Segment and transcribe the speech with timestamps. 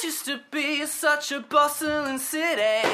[0.00, 2.86] This used to be such a bustling city.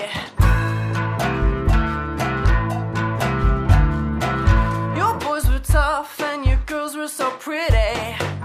[4.96, 8.43] Your boys were tough and your girls were so pretty.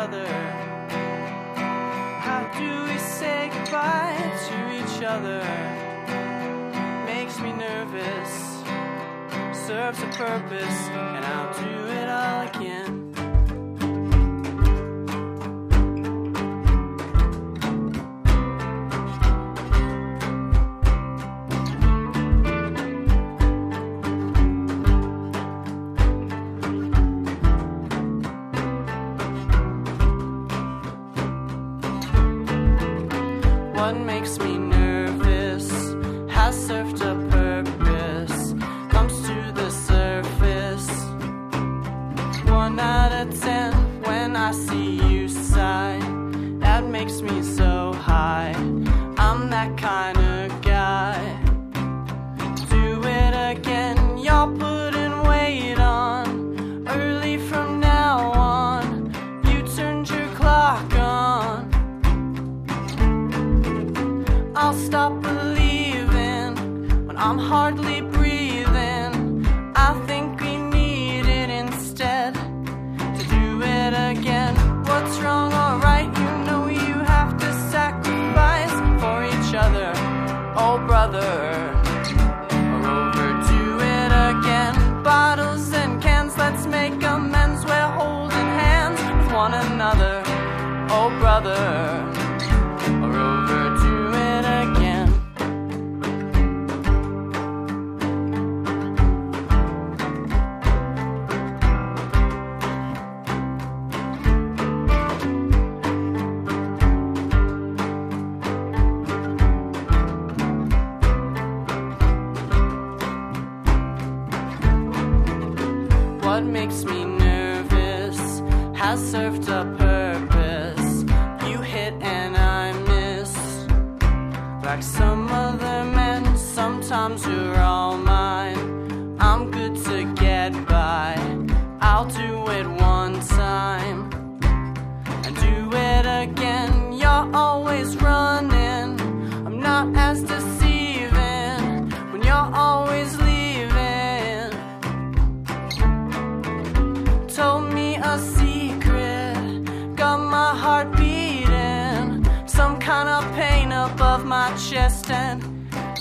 [0.00, 0.26] other?
[2.26, 4.16] How do we say goodbye
[4.48, 5.42] to each other?
[7.04, 8.30] Makes me nervous,
[9.66, 12.99] serves a purpose, and I'll do it all again.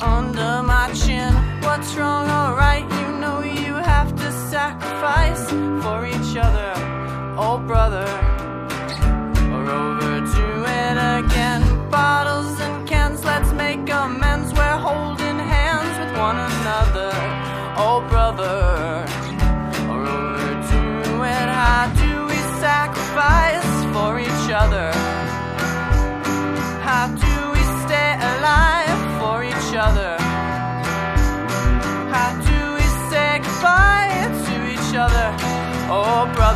[0.02, 1.34] Under my chin.
[1.62, 2.86] What's wrong or right?
[3.00, 5.50] You know you have to sacrifice
[5.84, 6.74] for each other,
[7.38, 8.08] oh brother
[9.54, 11.62] or overdo it again.
[11.90, 14.54] Bottles and cans, let's make amends.
[14.54, 17.12] We're holding hands with one another.
[17.82, 19.06] Oh, brother,
[19.90, 21.50] or overdo it.
[21.62, 24.99] How do we sacrifice for each other?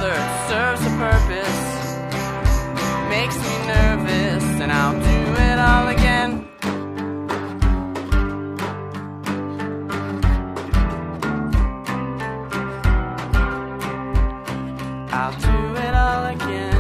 [0.06, 1.74] It serves a purpose
[3.10, 6.32] makes me nervous, and I'll do it all again.
[15.12, 16.73] I'll do it all again.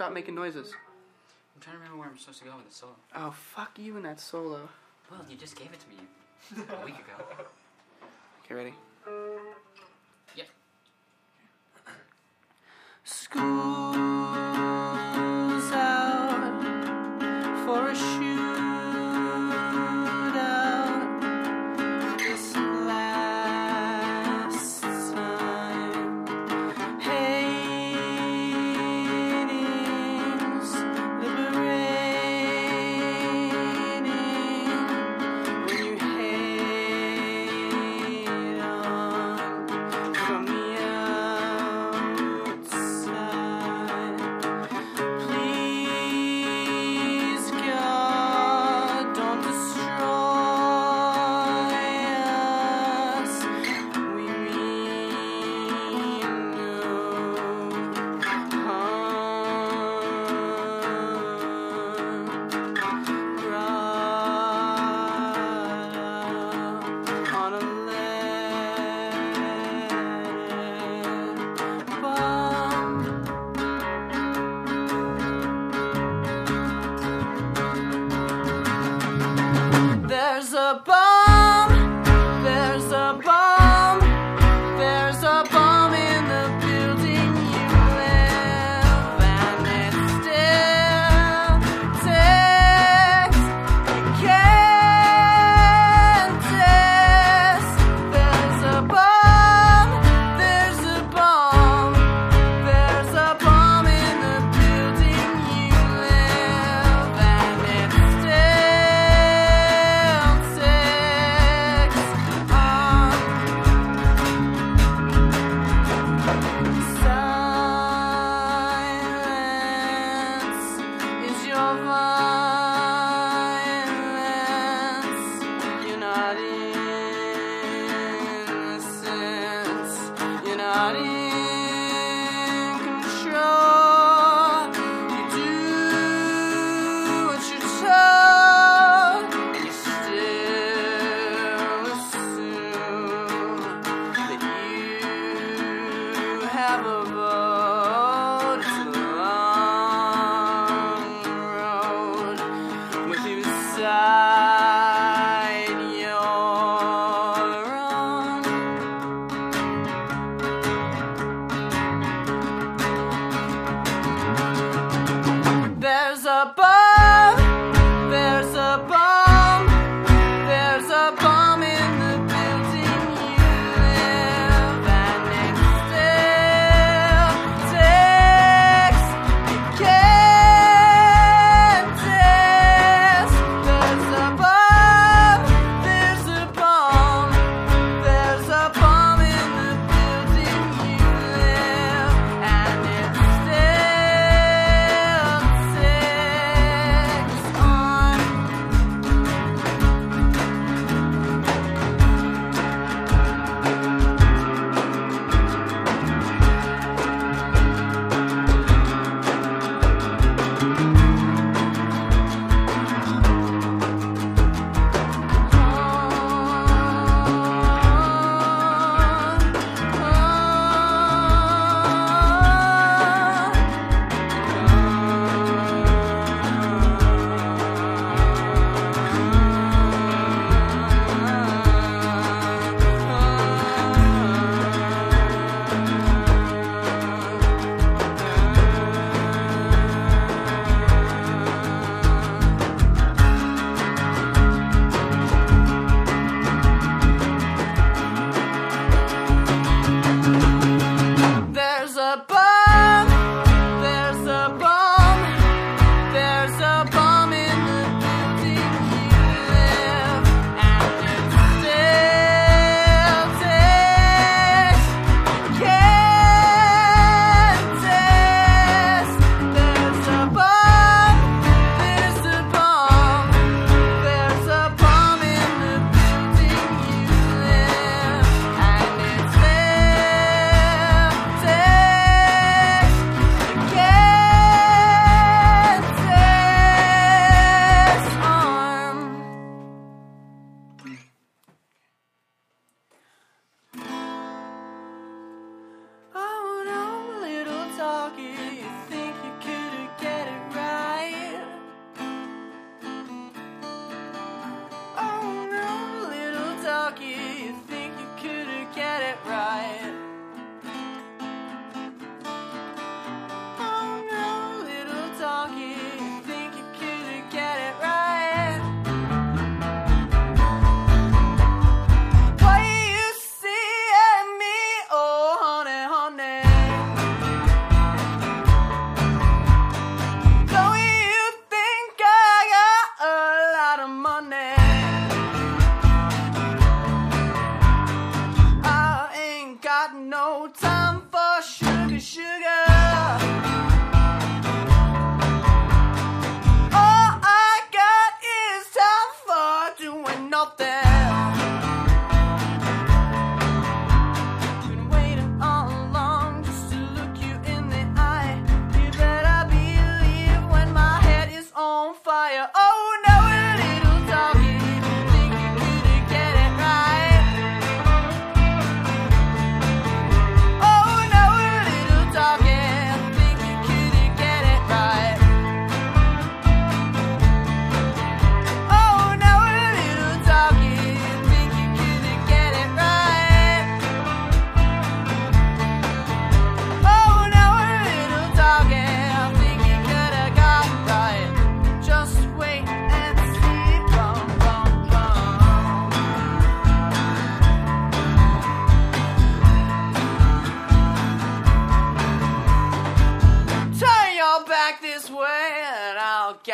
[0.00, 0.72] Stop making noises.
[1.54, 2.94] I'm trying to remember where I'm supposed to go with the solo.
[3.14, 4.66] Oh, fuck you and that solo.
[5.10, 7.22] Well, you just gave it to me a week ago.
[8.42, 8.72] Okay, ready?
[10.36, 10.46] Yep.
[13.04, 13.44] School's
[15.74, 16.09] out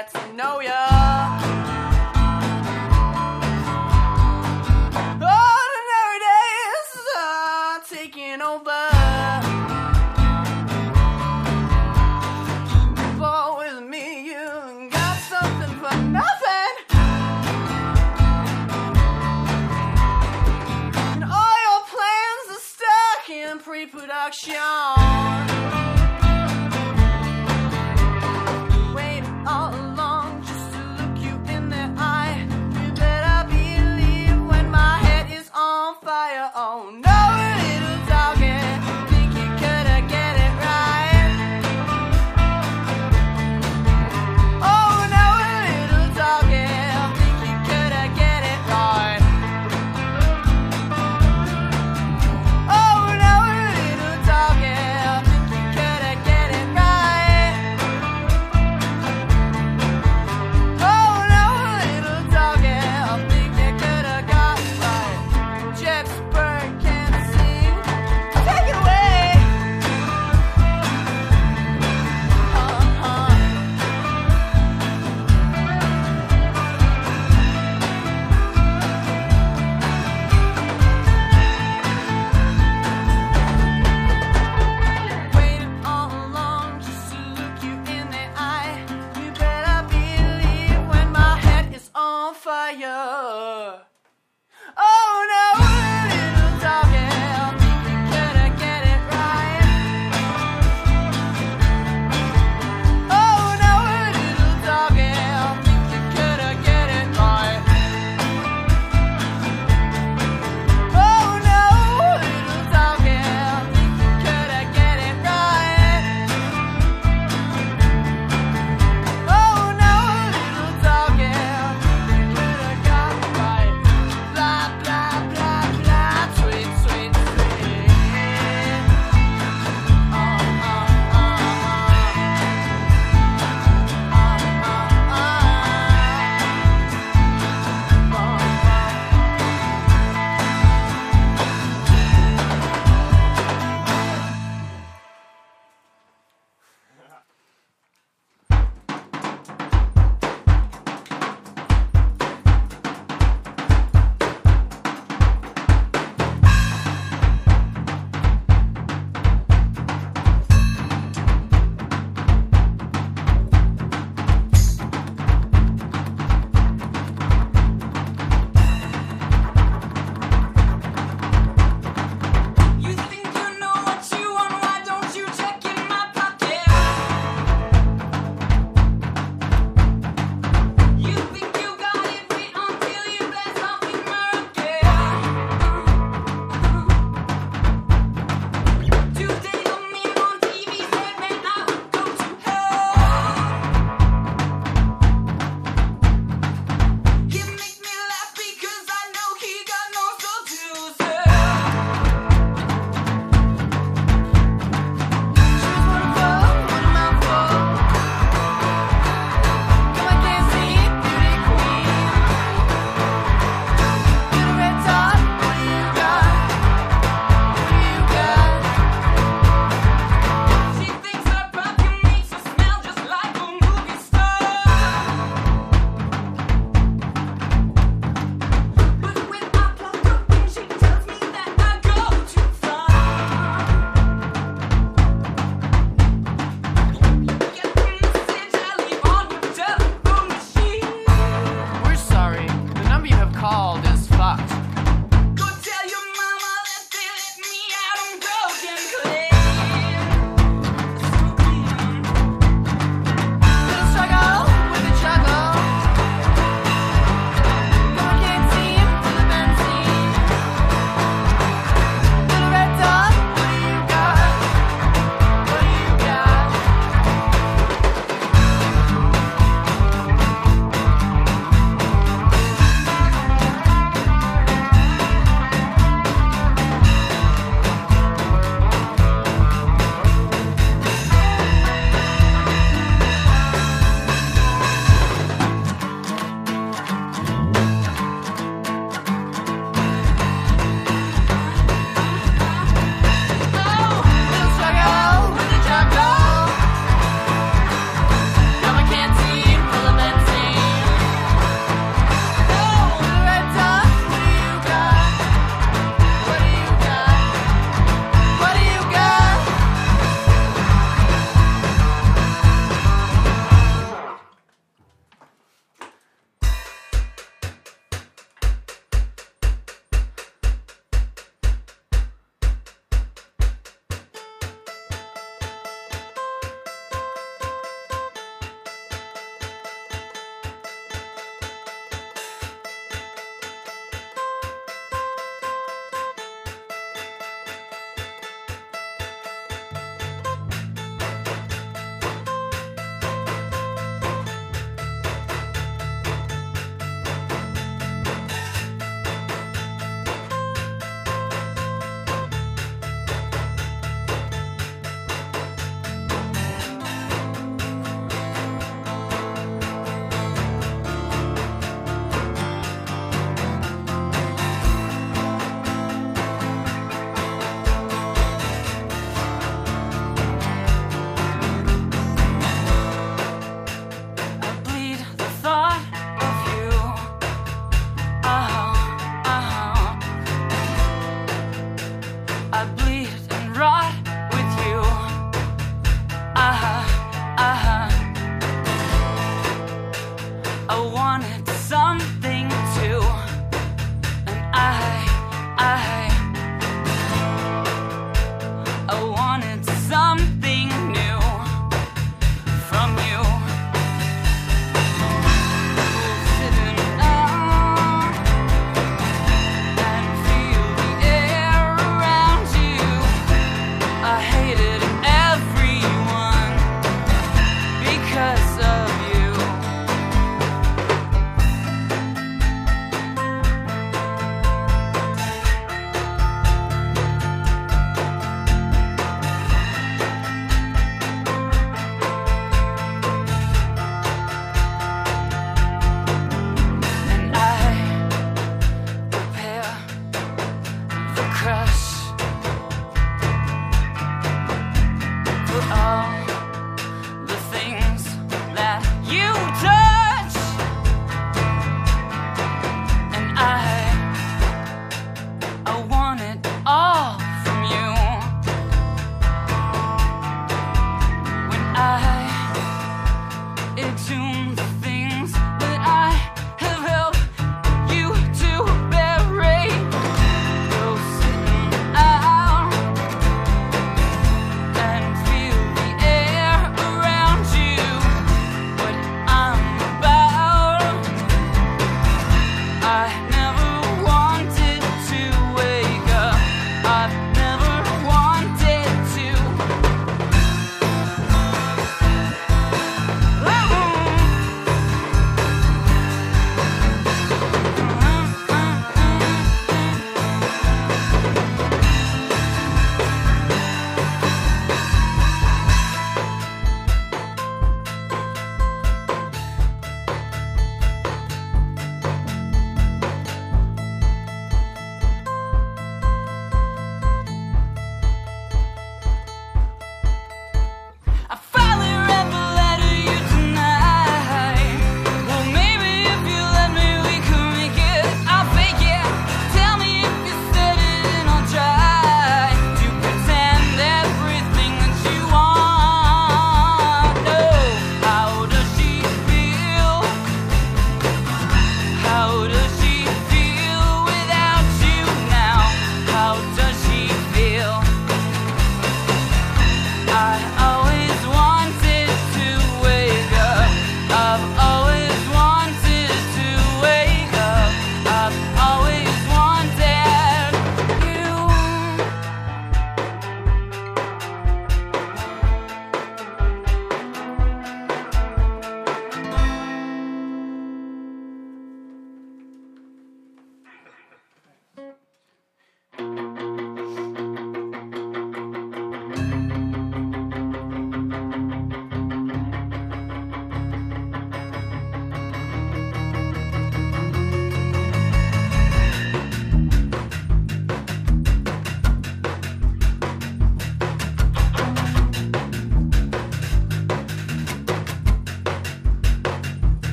[0.00, 0.34] I'll get